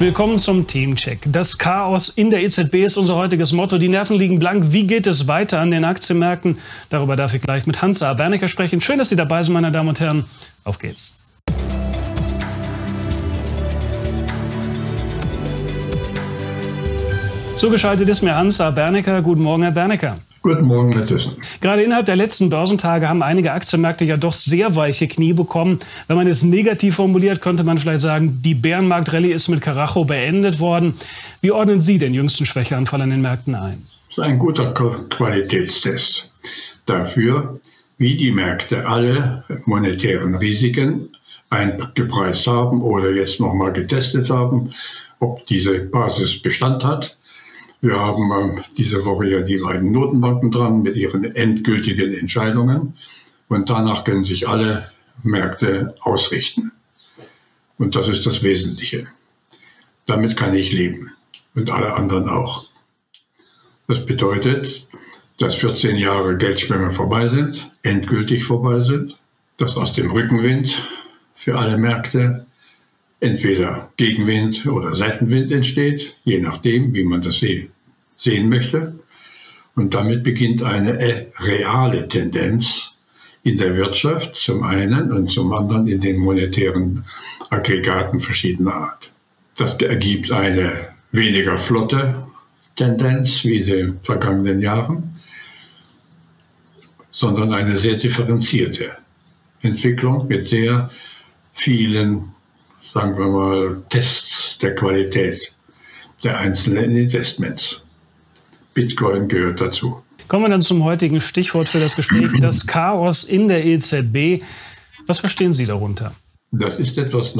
[0.00, 1.18] Willkommen zum Themencheck.
[1.26, 3.78] Das Chaos in der EZB ist unser heutiges Motto.
[3.78, 4.72] Die Nerven liegen blank.
[4.72, 6.58] Wie geht es weiter an den Aktienmärkten?
[6.88, 8.14] Darüber darf ich gleich mit Hans A.
[8.14, 8.80] Bernecker sprechen.
[8.80, 10.24] Schön, dass Sie dabei sind, meine Damen und Herren.
[10.62, 11.18] Auf geht's.
[17.58, 18.70] Zugeschaltet ist mir Hans A.
[18.70, 19.20] Bernecker.
[19.20, 20.14] Guten Morgen, Herr Bernecker.
[20.42, 21.32] Guten Morgen, Herr Thyssen.
[21.60, 25.80] Gerade innerhalb der letzten Börsentage haben einige Aktienmärkte ja doch sehr weiche Knie bekommen.
[26.06, 30.60] Wenn man es negativ formuliert, könnte man vielleicht sagen, die Bärenmarkt-Rallye ist mit Karacho beendet
[30.60, 30.94] worden.
[31.40, 33.84] Wie ordnen Sie den jüngsten Schwächeanfall an den Märkten ein?
[34.10, 36.30] Das ist ein guter Qualitätstest
[36.86, 37.54] dafür,
[37.98, 41.08] wie die Märkte alle monetären Risiken
[41.50, 44.70] eingepreist haben oder jetzt nochmal getestet haben,
[45.18, 47.17] ob diese Basis Bestand hat
[47.80, 52.94] wir haben ähm, diese Woche ja die beiden Notenbanken dran mit ihren endgültigen Entscheidungen.
[53.48, 54.90] Und danach können sich alle
[55.22, 56.72] Märkte ausrichten.
[57.78, 59.06] Und das ist das Wesentliche.
[60.06, 61.12] Damit kann ich leben
[61.54, 62.66] und alle anderen auch.
[63.86, 64.88] Das bedeutet,
[65.38, 69.18] dass 14 Jahre Geldschwemme vorbei sind, endgültig vorbei sind,
[69.56, 70.88] dass aus dem Rückenwind
[71.36, 72.46] für alle Märkte
[73.20, 77.42] entweder Gegenwind oder Seitenwind entsteht, je nachdem, wie man das
[78.16, 78.98] sehen möchte.
[79.74, 82.96] Und damit beginnt eine reale Tendenz
[83.42, 87.04] in der Wirtschaft zum einen und zum anderen in den monetären
[87.50, 89.12] Aggregaten verschiedener Art.
[89.56, 90.72] Das ergibt eine
[91.12, 92.26] weniger flotte
[92.76, 95.16] Tendenz wie in den vergangenen Jahren,
[97.10, 98.96] sondern eine sehr differenzierte
[99.62, 100.90] Entwicklung mit sehr
[101.52, 102.34] vielen
[102.92, 105.52] sagen wir mal, Tests der Qualität
[106.24, 107.82] der einzelnen Investments.
[108.74, 110.02] Bitcoin gehört dazu.
[110.28, 114.42] Kommen wir dann zum heutigen Stichwort für das Gespräch, das Chaos in der EZB.
[115.06, 116.14] Was verstehen Sie darunter?
[116.50, 117.34] Das ist etwas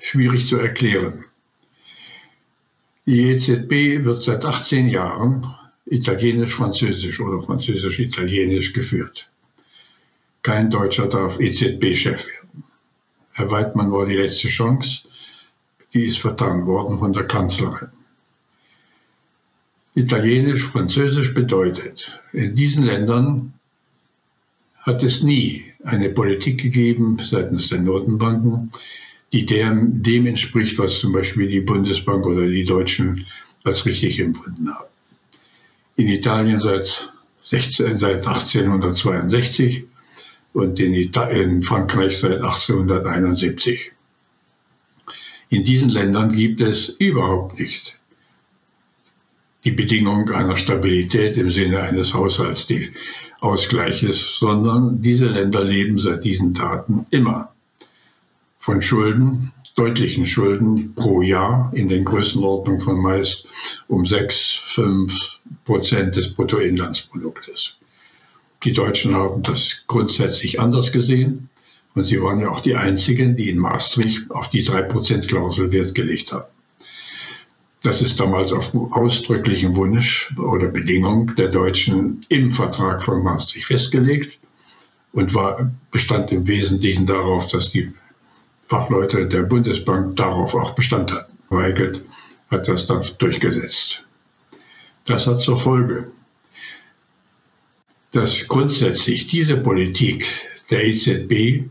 [0.00, 1.24] schwierig zu erklären.
[3.06, 5.54] Die EZB wird seit 18 Jahren
[5.86, 9.28] italienisch-französisch oder französisch-italienisch geführt.
[10.42, 12.64] Kein Deutscher darf EZB-Chef werden.
[13.34, 15.08] Herr Weidmann war die letzte Chance.
[15.92, 17.88] Die ist vertan worden von der Kanzlerin.
[19.96, 23.52] Italienisch, Französisch bedeutet, in diesen Ländern
[24.78, 28.70] hat es nie eine Politik gegeben seitens der Notenbanken,
[29.32, 33.26] die dem, dem entspricht, was zum Beispiel die Bundesbank oder die Deutschen
[33.64, 34.88] als richtig empfunden haben.
[35.96, 37.12] In Italien seit,
[37.42, 39.86] 16, seit 1862
[40.54, 43.92] und in, in Frankreich seit 1871.
[45.50, 47.98] In diesen Ländern gibt es überhaupt nicht
[49.64, 57.06] die Bedingung einer Stabilität im Sinne eines Haushaltsausgleiches, sondern diese Länder leben seit diesen Taten
[57.10, 57.52] immer
[58.58, 63.46] von Schulden, deutlichen Schulden pro Jahr in den Größenordnungen von meist
[63.88, 67.76] um 6, 5 Prozent des Bruttoinlandsproduktes.
[68.64, 71.50] Die Deutschen haben das grundsätzlich anders gesehen.
[71.94, 76.32] Und sie waren ja auch die Einzigen, die in Maastricht auf die 3%-Klausel Wert gelegt
[76.32, 76.48] haben.
[77.82, 84.38] Das ist damals auf ausdrücklichen Wunsch oder Bedingung der Deutschen im Vertrag von Maastricht festgelegt
[85.12, 87.92] und war, bestand im Wesentlichen darauf, dass die
[88.64, 91.34] Fachleute der Bundesbank darauf auch Bestand hatten.
[91.50, 92.02] Weigelt
[92.50, 94.04] hat das dann durchgesetzt.
[95.04, 96.10] Das hat zur Folge,
[98.14, 100.26] dass grundsätzlich diese Politik
[100.70, 101.64] der EZB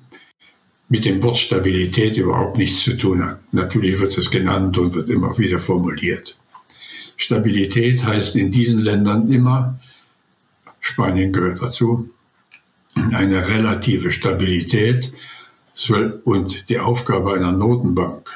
[0.89, 3.39] mit dem Wort Stabilität überhaupt nichts zu tun hat.
[3.53, 6.37] Natürlich wird es genannt und wird immer wieder formuliert.
[7.15, 9.79] Stabilität heißt in diesen Ländern immer,
[10.81, 12.09] Spanien gehört dazu,
[13.13, 15.13] eine relative Stabilität
[16.25, 18.29] und die Aufgabe einer Notenbank,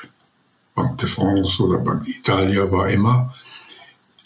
[0.76, 3.36] Banque de France oder Banque d'Italia war immer,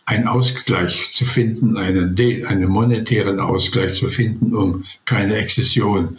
[0.06, 2.16] einen Ausgleich zu finden, einen,
[2.46, 6.18] einen monetären Ausgleich zu finden, um keine Exzession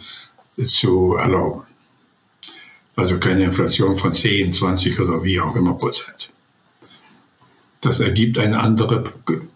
[0.67, 1.63] zu erlauben.
[2.95, 6.29] Also keine Inflation von 10, 20 oder wie auch immer Prozent.
[7.81, 9.03] Das ergibt eine andere,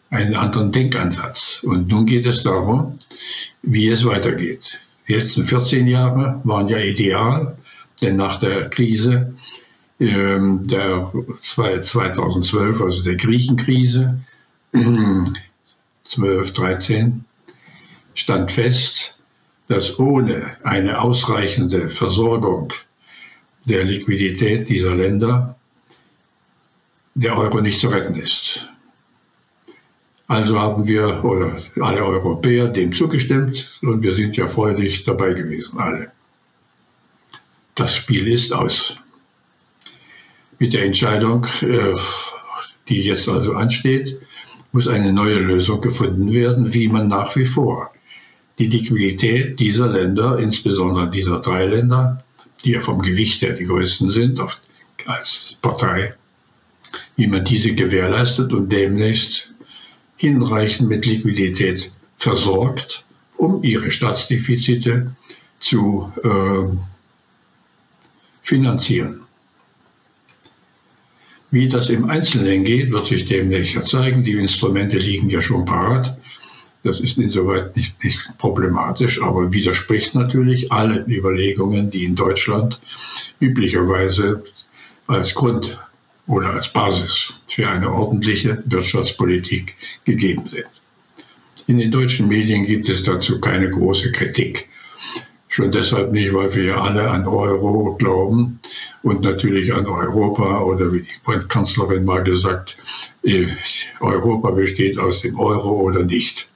[0.10, 1.62] einen anderen Denkansatz.
[1.64, 2.98] Und nun geht es darum,
[3.62, 4.80] wie es weitergeht.
[5.08, 7.58] Die letzten 14 Jahre waren ja ideal,
[8.02, 9.34] denn nach der Krise
[10.00, 11.12] der
[11.42, 14.20] 2012, also der Griechenkrise,
[16.06, 17.26] 12, 13,
[18.14, 19.18] stand fest,
[19.68, 22.74] dass ohne eine ausreichende Versorgung
[23.66, 25.56] der Liquidität dieser Länder
[27.16, 28.68] der Euro nicht zu retten ist.
[30.28, 35.80] Also haben wir, oder alle Europäer, dem zugestimmt und wir sind ja freudig dabei gewesen,
[35.80, 36.12] alle.
[37.76, 38.98] Das Spiel ist aus.
[40.60, 41.94] Mit der Entscheidung, äh,
[42.90, 44.20] die jetzt also ansteht,
[44.72, 47.92] muss eine neue Lösung gefunden werden, wie man nach wie vor
[48.60, 52.24] die Liquidität dieser Länder, insbesondere dieser drei Länder,
[52.64, 54.42] die ja vom Gewicht her die größten sind
[55.06, 56.16] als Partei,
[57.16, 59.52] wie man diese gewährleistet und demnächst
[60.16, 63.06] hinreichend mit Liquidität versorgt,
[63.38, 65.16] um ihre Staatsdefizite
[65.60, 66.76] zu äh,
[68.42, 69.27] finanzieren.
[71.50, 74.24] Wie das im Einzelnen geht, wird sich demnächst zeigen.
[74.24, 76.18] Die Instrumente liegen ja schon parat.
[76.84, 82.80] Das ist insoweit nicht, nicht problematisch, aber widerspricht natürlich allen Überlegungen, die in Deutschland
[83.40, 84.44] üblicherweise
[85.08, 85.80] als Grund
[86.28, 90.66] oder als Basis für eine ordentliche Wirtschaftspolitik gegeben sind.
[91.68, 94.70] In den deutschen Medien gibt es dazu keine große Kritik.
[95.58, 98.60] Schon deshalb nicht, weil wir ja alle an Euro glauben
[99.02, 102.78] und natürlich an Europa oder wie die Kanzlerin mal gesagt,
[103.24, 103.48] äh,
[104.00, 106.48] Europa besteht aus dem Euro oder nicht.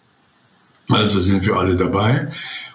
[0.90, 2.28] Also sind wir alle dabei,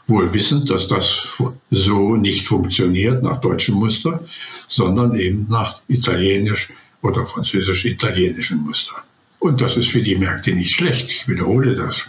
[0.09, 1.41] wohl wissend, dass das
[1.71, 4.21] so nicht funktioniert nach deutschem Muster,
[4.67, 6.71] sondern eben nach italienisch
[7.03, 8.97] oder französisch-italienischen Muster.
[9.39, 11.09] Und das ist für die Märkte nicht schlecht.
[11.09, 12.03] Ich wiederhole das.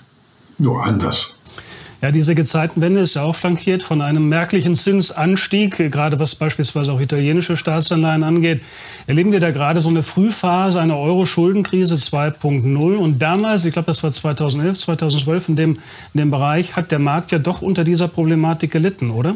[0.57, 1.36] Nur anders.
[1.99, 7.01] Ja, diese Gezeitenwende ist ja auch flankiert von einem merklichen Zinsanstieg, gerade was beispielsweise auch
[7.01, 8.61] italienische Staatsanleihen angeht.
[9.07, 12.77] Erleben wir da gerade so eine Frühphase einer Euro-Schuldenkrise 2.0.
[12.97, 15.71] Und damals, ich glaube, das war 2011, 2012, in dem,
[16.13, 19.35] in dem Bereich, hat der Markt ja doch unter dieser Problematik gelitten, oder?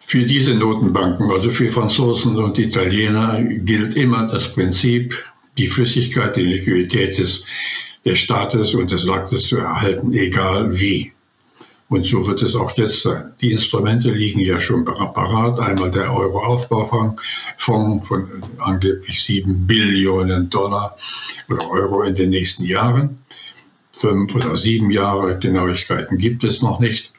[0.00, 5.14] Für diese Notenbanken, also für Franzosen und Italiener, gilt immer das Prinzip,
[5.56, 7.44] die Flüssigkeit, die Liquidität des,
[8.04, 11.12] des Staates und des Marktes zu erhalten, egal wie.
[11.88, 13.34] Und so wird es auch jetzt sein.
[13.40, 15.60] Die Instrumente liegen ja schon parat.
[15.60, 17.22] Einmal der Euro-Aufbaufonds
[17.58, 18.02] von
[18.58, 20.96] angeblich 7 Billionen Dollar
[21.48, 23.18] oder Euro in den nächsten Jahren.
[23.92, 27.12] Fünf oder sieben Jahre Genauigkeiten gibt es noch nicht.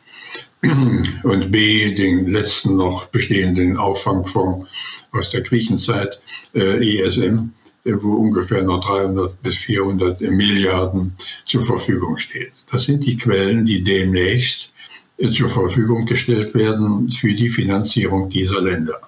[1.23, 4.67] Und B, den letzten noch bestehenden Auffangfonds
[5.11, 6.19] aus der Griechenzeit,
[6.53, 7.51] äh, ESM,
[7.85, 11.15] wo ungefähr noch 300 bis 400 Milliarden
[11.45, 12.53] zur Verfügung steht.
[12.71, 14.73] Das sind die Quellen, die demnächst
[15.17, 19.01] äh, zur Verfügung gestellt werden für die Finanzierung dieser Länder.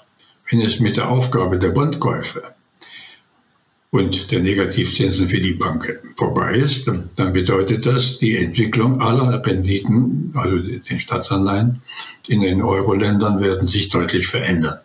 [0.50, 2.44] Wenn es mit der Aufgabe der Bondkäufe
[3.90, 10.32] und der Negativzinsen für die Banken vorbei ist, dann bedeutet das die Entwicklung aller Renditen,
[10.36, 11.82] also den Staatsanleihen
[12.28, 14.80] in den Euro-Ländern werden sich deutlich verändern.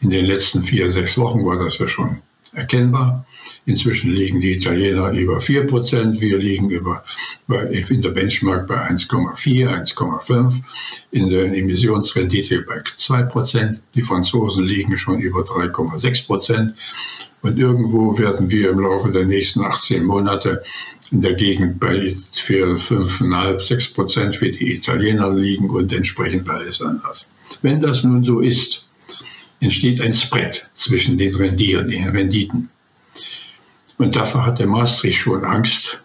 [0.00, 2.20] In den letzten vier, sechs Wochen war das ja schon
[2.56, 3.24] erkennbar.
[3.66, 7.04] Inzwischen liegen die Italiener über 4 Prozent, wir liegen über,
[7.48, 10.62] in der Benchmark bei 1,4, 1,5,
[11.10, 16.74] in der Emissionsrendite bei 2 Prozent, die Franzosen liegen schon über 3,6 Prozent
[17.42, 20.62] und irgendwo werden wir im Laufe der nächsten 18 Monate
[21.12, 26.80] in der Gegend bei 4, 5,5, 6 Prozent für die Italiener liegen und entsprechend alles
[26.80, 27.26] anders.
[27.62, 28.85] Wenn das nun so ist,
[29.60, 32.68] entsteht ein Spread zwischen den Renditen.
[33.98, 36.00] Und dafür hatte Maastricht schon Angst.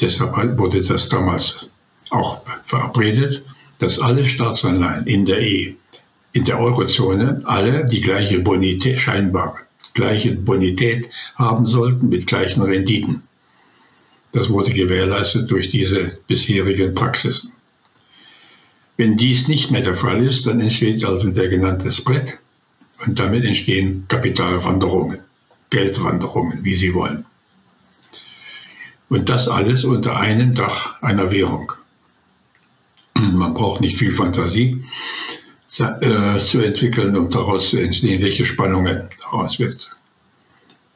[0.00, 1.70] Deshalb wurde das damals
[2.10, 3.44] auch verabredet,
[3.78, 5.74] dass alle Staatsanleihen in der E,
[6.32, 9.58] in der Eurozone, alle die gleiche Bonität, scheinbar
[9.96, 13.22] gleiche Bonität haben sollten mit gleichen Renditen.
[14.32, 17.52] Das wurde gewährleistet durch diese bisherigen Praxisen.
[18.96, 22.38] Wenn dies nicht mehr der Fall ist, dann entsteht also der genannte Spread
[23.06, 25.20] und damit entstehen Kapitalwanderungen,
[25.70, 27.26] Geldwanderungen, wie Sie wollen.
[29.08, 31.72] Und das alles unter einem Dach einer Währung.
[33.14, 34.84] Man braucht nicht viel Fantasie
[35.78, 39.90] äh, zu entwickeln, um daraus zu entstehen, welche Spannungen daraus wird.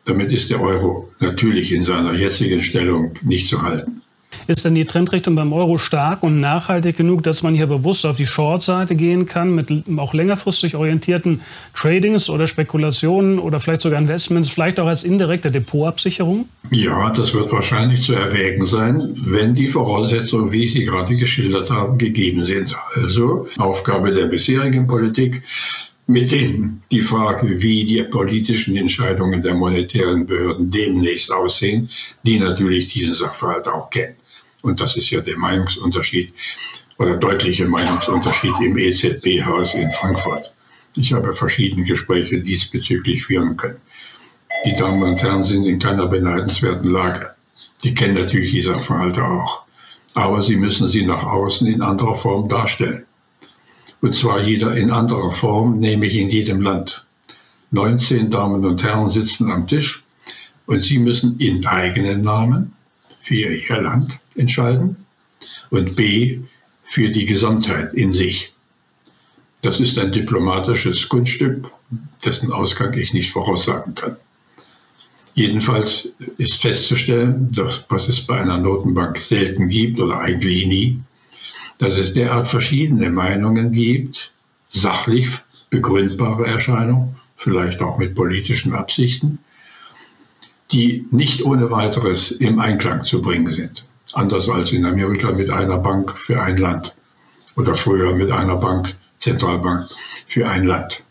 [0.07, 4.00] Damit ist der Euro natürlich in seiner jetzigen Stellung nicht zu halten.
[4.47, 8.17] Ist denn die Trendrichtung beim Euro stark und nachhaltig genug, dass man hier bewusst auf
[8.17, 11.41] die Short-Seite gehen kann mit auch längerfristig orientierten
[11.75, 16.49] Tradings oder Spekulationen oder vielleicht sogar Investments, vielleicht auch als indirekte Depotabsicherung?
[16.71, 21.71] Ja, das wird wahrscheinlich zu erwägen sein, wenn die Voraussetzungen, wie ich sie gerade geschildert
[21.71, 22.77] habe, gegeben sind.
[22.95, 25.43] Also Aufgabe der bisherigen Politik,
[26.07, 31.89] mit denen die Frage, wie die politischen Entscheidungen der monetären Behörden demnächst aussehen,
[32.25, 34.17] die natürlich diesen Sachverhalt auch kennen.
[34.63, 36.35] Und das ist ja der Meinungsunterschied
[36.99, 40.53] oder deutliche Meinungsunterschied im EZB-Haus in Frankfurt.
[40.97, 43.81] Ich habe verschiedene Gespräche diesbezüglich führen können.
[44.67, 47.35] Die Damen und Herren sind in keiner beneidenswerten Lage.
[47.83, 49.63] Die kennen natürlich die Sachverhalte auch.
[50.15, 53.07] Aber sie müssen sie nach außen in anderer Form darstellen.
[54.03, 57.07] Und zwar jeder in anderer Form, nämlich in jedem Land.
[57.71, 60.05] 19 Damen und Herren sitzen am Tisch
[60.67, 62.73] und sie müssen in eigenen Namen
[63.21, 64.97] für ihr Land entscheiden
[65.71, 66.41] und B
[66.83, 68.53] für die Gesamtheit in sich.
[69.63, 71.71] Das ist ein diplomatisches Kunststück,
[72.25, 74.17] dessen Ausgang ich nicht voraussagen kann.
[75.35, 81.01] Jedenfalls ist festzustellen, dass, was es bei einer Notenbank selten gibt oder eigentlich nie,
[81.79, 84.33] dass es derart verschiedene Meinungen gibt,
[84.69, 85.29] sachlich
[85.71, 89.39] begründbare Erscheinungen, vielleicht auch mit politischen Absichten,
[90.73, 93.85] die nicht ohne weiteres im Einklang zu bringen sind.
[94.13, 96.95] Anders als in Amerika mit einer Bank für ein Land
[97.57, 99.89] oder früher mit einer Bank, Zentralbank
[100.27, 101.03] für ein Land.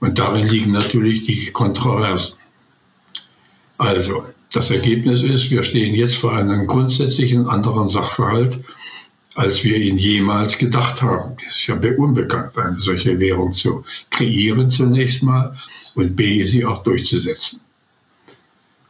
[0.00, 2.34] Und darin liegen natürlich die Kontroversen.
[3.78, 8.64] Also, das Ergebnis ist, wir stehen jetzt vor einem grundsätzlichen anderen Sachverhalt,
[9.34, 11.36] als wir ihn jemals gedacht haben.
[11.46, 15.56] Es ist ja unbekannt, eine solche Währung zu kreieren zunächst mal
[15.94, 17.60] und b, sie auch durchzusetzen.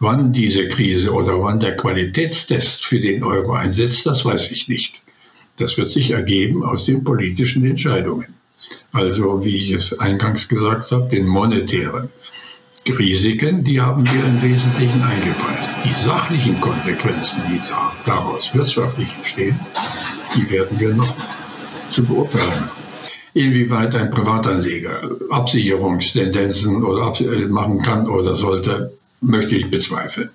[0.00, 4.94] Wann diese Krise oder wann der Qualitätstest für den Euro einsetzt, das weiß ich nicht.
[5.56, 8.34] Das wird sich ergeben aus den politischen Entscheidungen.
[8.92, 12.10] Also, wie ich es eingangs gesagt habe, den monetären
[12.88, 15.70] Risiken, die haben wir im Wesentlichen eingepreist.
[15.84, 17.60] Die sachlichen Konsequenzen, die
[18.06, 19.58] daraus wirtschaftlich entstehen,
[20.36, 21.14] die werden wir noch
[21.90, 22.70] zu beurteilen.
[23.34, 27.12] Inwieweit ein Privatanleger Absicherungstendenzen oder
[27.48, 30.30] machen kann oder sollte, möchte ich bezweifeln.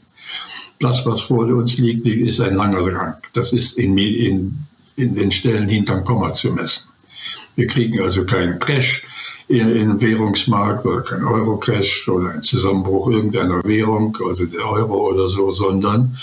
[0.80, 3.16] Das, was vor uns liegt, ist ein langer Gang.
[3.34, 4.58] Das ist in, in,
[4.96, 6.84] in den Stellen hinterm Komma zu messen.
[7.56, 9.06] Wir kriegen also keinen Crash
[9.48, 15.52] im Währungsmarkt oder kein Euro-Crash oder ein Zusammenbruch irgendeiner Währung, also der Euro oder so,
[15.52, 16.18] sondern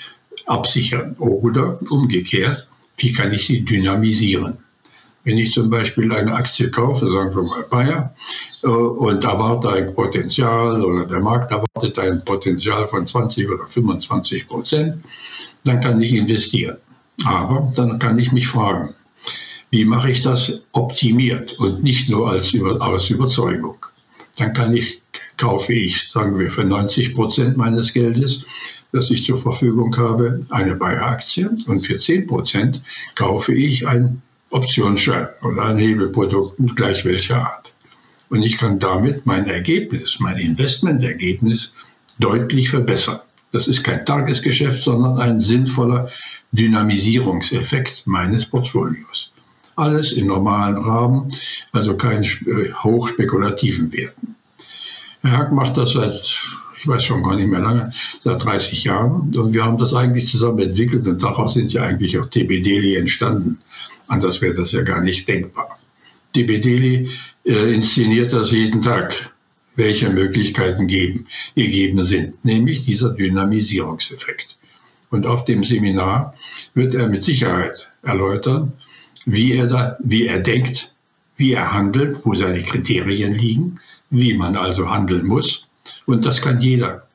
[0.46, 2.68] absichern oder umgekehrt,
[2.98, 4.58] wie kann ich sie dynamisieren.
[5.26, 8.14] Wenn ich zum Beispiel eine Aktie kaufe, sagen wir mal Bayer,
[8.62, 14.46] äh, und erwarte ein Potenzial oder der Markt erwartet ein Potenzial von 20 oder 25
[14.46, 15.02] Prozent,
[15.64, 16.76] dann kann ich investieren.
[17.24, 18.94] Aber dann kann ich mich fragen,
[19.72, 23.84] wie mache ich das optimiert und nicht nur als aus Überzeugung.
[24.38, 25.02] Dann kann ich,
[25.38, 28.44] kaufe ich, sagen wir, für 90 Prozent meines Geldes,
[28.92, 32.80] das ich zur Verfügung habe, eine Bayer-Aktie und für 10 Prozent
[33.16, 37.74] kaufe ich ein Optionsschein oder ein Hebelprodukt mit gleich welcher Art.
[38.28, 41.72] Und ich kann damit mein Ergebnis, mein Investmentergebnis
[42.18, 43.20] deutlich verbessern.
[43.52, 46.10] Das ist kein Tagesgeschäft, sondern ein sinnvoller
[46.52, 49.32] Dynamisierungseffekt meines Portfolios.
[49.76, 51.28] Alles in normalen Rahmen,
[51.72, 54.34] also keinen äh, hochspekulativen Werten.
[55.22, 56.14] Herr Hack macht das seit,
[56.78, 59.30] ich weiß schon gar nicht mehr lange, seit 30 Jahren.
[59.36, 63.58] Und wir haben das eigentlich zusammen entwickelt und daraus sind ja eigentlich auch TB entstanden.
[64.06, 65.78] Anders wäre das ja gar nicht denkbar.
[66.34, 66.66] TB
[67.44, 69.32] äh, inszeniert das jeden Tag,
[69.76, 74.56] welche Möglichkeiten geben, gegeben sind, nämlich dieser Dynamisierungseffekt.
[75.10, 76.34] Und auf dem Seminar
[76.74, 78.72] wird er mit Sicherheit erläutern,
[79.24, 80.92] wie er, da, wie er denkt,
[81.36, 85.68] wie er handelt, wo seine Kriterien liegen, wie man also handeln muss.
[86.06, 87.06] Und das kann jeder.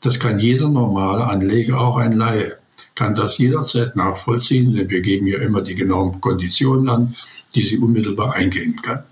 [0.00, 2.58] Das kann jeder normale Anleger, auch ein Laie,
[2.96, 7.14] kann das jederzeit nachvollziehen, denn wir geben ja immer die genauen Konditionen an,
[7.54, 9.04] die sie unmittelbar eingehen kann.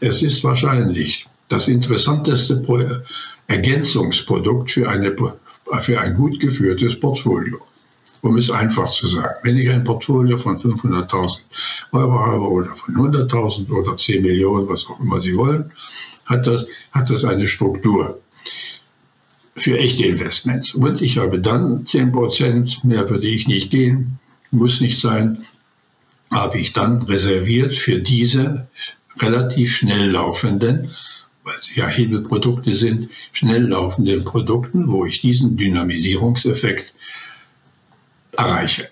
[0.00, 2.62] Es ist wahrscheinlich das interessanteste
[3.48, 5.14] Ergänzungsprodukt für, eine,
[5.80, 7.58] für ein gut geführtes Portfolio.
[8.22, 11.40] Um es einfach zu sagen, wenn ich ein Portfolio von 500.000
[11.92, 15.70] Euro habe oder von 100.000 oder 10 Millionen, was auch immer Sie wollen,
[16.24, 18.20] hat das, hat das eine Struktur
[19.56, 20.74] für echte Investments.
[20.74, 24.18] Und ich habe dann 10 Prozent, mehr würde ich nicht gehen,
[24.50, 25.44] muss nicht sein,
[26.30, 28.68] habe ich dann reserviert für diese
[29.18, 30.90] relativ schnell laufenden,
[31.44, 36.92] weil sie ja Hebelprodukte sind, schnell laufenden Produkten, wo ich diesen Dynamisierungseffekt
[38.32, 38.88] erreiche.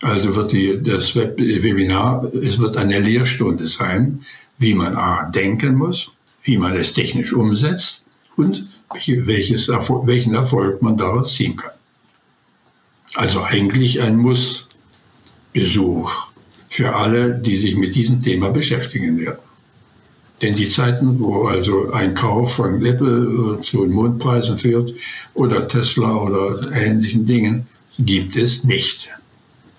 [0.00, 4.24] Also wird die, das Web Webinar, es wird eine Lehrstunde sein,
[4.58, 6.10] wie man A denken muss,
[6.42, 8.04] wie man es technisch umsetzt
[8.36, 11.72] und welches, welchen Erfolg man daraus ziehen kann.
[13.14, 16.12] Also eigentlich ein Muss-Besuch
[16.68, 19.38] für alle, die sich mit diesem Thema beschäftigen werden.
[20.40, 24.92] Denn die Zeiten, wo also ein Kauf von Apple äh, zu Mondpreisen führt
[25.34, 27.66] oder Tesla oder ähnlichen Dingen,
[27.98, 29.08] gibt es nicht.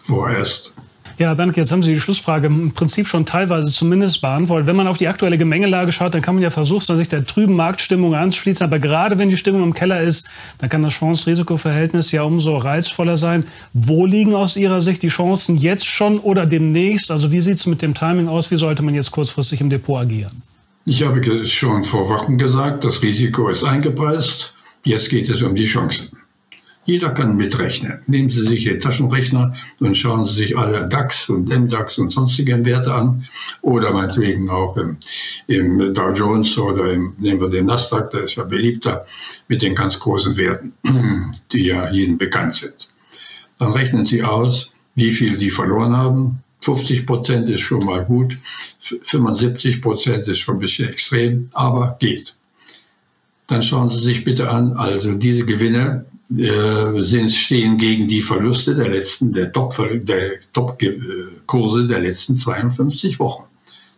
[0.07, 0.71] Vorerst.
[1.19, 4.65] Ja, Bernd, jetzt haben Sie die Schlussfrage im Prinzip schon teilweise zumindest beantwortet.
[4.65, 7.55] Wenn man auf die aktuelle Gemengelage schaut, dann kann man ja versuchen, sich der trüben
[7.55, 8.65] Marktstimmung anzuschließen.
[8.65, 10.27] Aber gerade wenn die Stimmung im Keller ist,
[10.57, 13.45] dann kann das Chance-Risiko-Verhältnis ja umso reizvoller sein.
[13.73, 17.11] Wo liegen aus Ihrer Sicht die Chancen jetzt schon oder demnächst?
[17.11, 18.49] Also wie sieht es mit dem Timing aus?
[18.49, 20.41] Wie sollte man jetzt kurzfristig im Depot agieren?
[20.85, 24.53] Ich habe schon vor Wochen gesagt, das Risiko ist eingepreist.
[24.83, 26.09] Jetzt geht es um die Chancen.
[26.85, 27.99] Jeder kann mitrechnen.
[28.07, 32.65] Nehmen Sie sich Ihren Taschenrechner und schauen Sie sich alle DAX und MDAX und sonstigen
[32.65, 33.25] Werte an.
[33.61, 34.97] Oder meinetwegen auch im,
[35.47, 39.05] im Dow Jones oder im, nehmen wir den Nasdaq, der ist ja beliebter,
[39.47, 40.73] mit den ganz großen Werten,
[41.53, 42.89] die ja jedem bekannt sind.
[43.59, 46.39] Dann rechnen Sie aus, wie viel Sie verloren haben.
[46.61, 48.37] 50 Prozent ist schon mal gut,
[48.79, 52.35] 75 Prozent ist schon ein bisschen extrem, aber geht.
[53.47, 56.05] Dann schauen Sie sich bitte an, also diese Gewinne,
[56.37, 63.19] äh, sind, stehen gegen die Verluste der letzten, der Top-Kurse der, Top der letzten 52
[63.19, 63.43] Wochen.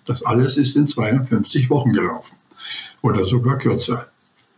[0.06, 2.36] Das alles ist in 52 Wochen gelaufen
[3.02, 4.08] oder sogar kürzer.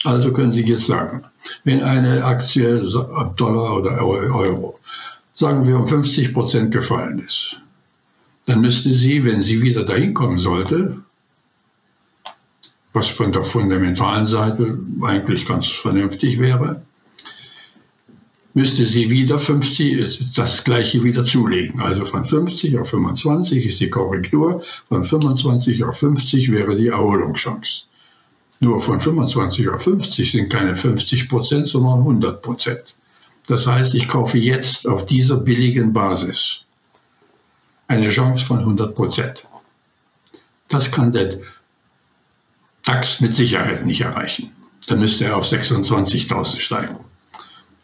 [0.04, 1.24] Also können Sie jetzt sagen,
[1.64, 2.82] wenn eine Aktie
[3.36, 4.80] Dollar oder Euro,
[5.34, 7.60] sagen wir um 50 Prozent gefallen ist,
[8.46, 10.98] dann müsste sie, wenn sie wieder dahin kommen sollte,
[12.94, 16.82] was von der fundamentalen Seite eigentlich ganz vernünftig wäre,
[18.58, 21.80] müsste sie wieder 50, das gleiche wieder zulegen.
[21.80, 27.84] Also von 50 auf 25 ist die Korrektur, von 25 auf 50 wäre die Erholungschance.
[28.60, 32.96] Nur von 25 auf 50 sind keine 50 Prozent, sondern 100 Prozent.
[33.46, 36.66] Das heißt, ich kaufe jetzt auf dieser billigen Basis
[37.88, 39.46] eine Chance von 100 Prozent.
[40.68, 41.38] Das kann der
[42.84, 44.52] DAX mit Sicherheit nicht erreichen.
[44.88, 46.98] Dann müsste er auf 26.000 steigen.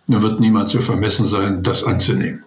[0.07, 2.43] Nur wird niemand so vermessen sein, das anzunehmen.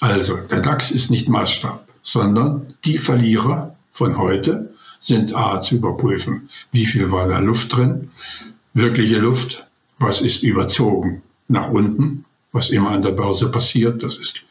[0.00, 6.48] Also, der DAX ist nicht Maßstab, sondern die Verlierer von heute sind A zu überprüfen,
[6.70, 8.10] wie viel war da Luft drin,
[8.74, 9.66] wirkliche Luft,
[9.98, 14.42] was ist überzogen nach unten, was immer an der Börse passiert, das ist,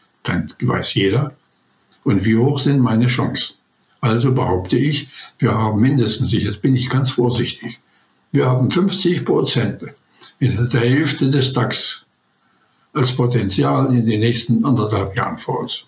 [0.60, 1.34] weiß jeder,
[2.04, 3.56] und wie hoch sind meine Chancen.
[4.00, 5.08] Also behaupte ich,
[5.38, 7.78] wir haben mindestens, jetzt bin ich ganz vorsichtig,
[8.32, 9.84] wir haben 50 Prozent
[10.38, 12.04] in der Hälfte des DAX
[12.92, 15.84] als Potenzial in den nächsten anderthalb Jahren vor uns.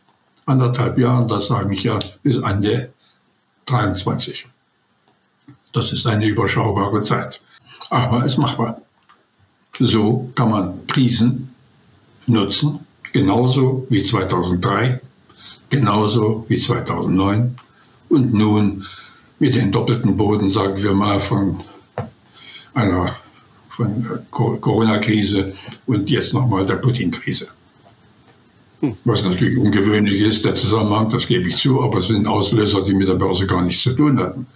[0.46, 2.92] Anderthalb Jahren, das sage ich ja, bis Ende
[3.66, 4.46] 23.
[5.72, 7.42] Das ist eine überschaubare Zeit.
[7.90, 8.80] Aber es machbar.
[9.78, 11.52] So kann man Krisen
[12.26, 15.00] nutzen, genauso wie 2003,
[15.68, 17.56] genauso wie 2009
[18.08, 18.84] und nun
[19.38, 21.60] mit den doppelten Boden, sagen wir mal, von
[22.72, 23.16] einer
[23.74, 25.52] von der Corona-Krise
[25.86, 27.48] und jetzt nochmal der Putin-Krise.
[28.80, 28.94] Hm.
[29.04, 32.94] Was natürlich ungewöhnlich ist, der Zusammenhang, das gebe ich zu, aber es sind Auslöser, die
[32.94, 34.46] mit der Börse gar nichts zu tun hatten.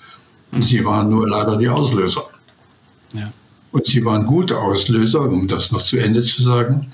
[0.53, 2.27] Und sie waren nur leider die Auslöser.
[3.13, 3.33] Ja.
[3.73, 6.87] Und sie waren gute Auslöser, um das noch zu Ende zu sagen,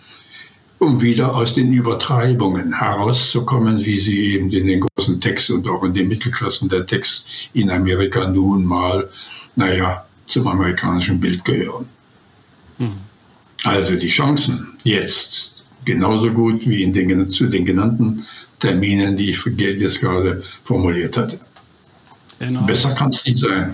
[0.78, 5.84] um wieder aus den Übertreibungen herauszukommen, wie sie eben in den großen Texten und auch
[5.84, 9.08] in den Mittelklassen der Text in Amerika nun mal,
[9.56, 11.86] naja, zum amerikanischen Bild gehören.
[13.64, 18.24] Also die Chancen jetzt genauso gut wie in den, zu den genannten
[18.58, 21.38] Terminen, die ich jetzt gerade formuliert hatte.
[22.38, 22.62] Genau.
[22.62, 23.72] Besser kann es nicht sein.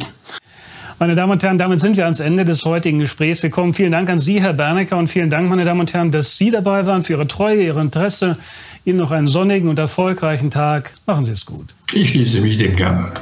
[0.99, 3.73] Meine Damen und Herren, damit sind wir ans Ende des heutigen Gesprächs gekommen.
[3.73, 6.51] Vielen Dank an Sie, Herr Bernecker, und vielen Dank, meine Damen und Herren, dass Sie
[6.51, 8.37] dabei waren, für Ihre Treue, Ihr Interesse.
[8.85, 10.93] Ihnen noch einen sonnigen und erfolgreichen Tag.
[11.07, 11.75] Machen Sie es gut.
[11.95, 13.13] Ich schließe mich dem gerne.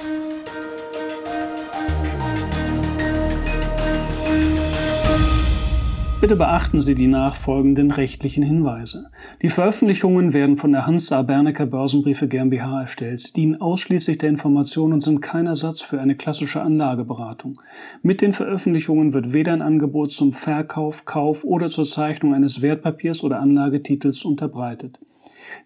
[6.21, 9.07] Bitte beachten Sie die nachfolgenden rechtlichen Hinweise.
[9.41, 11.23] Die Veröffentlichungen werden von der Hans-A.
[11.23, 13.35] Bernecker Börsenbriefe GmbH erstellt.
[13.35, 17.59] Dienen ausschließlich der Information und sind kein Ersatz für eine klassische Anlageberatung.
[18.03, 23.23] Mit den Veröffentlichungen wird weder ein Angebot zum Verkauf, Kauf oder zur Zeichnung eines Wertpapiers
[23.23, 24.99] oder Anlagetitels unterbreitet.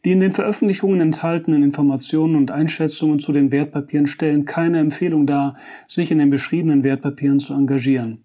[0.06, 5.58] Die in den Veröffentlichungen enthaltenen Informationen und Einschätzungen zu den Wertpapieren stellen keine Empfehlung dar,
[5.86, 8.25] sich in den beschriebenen Wertpapieren zu engagieren.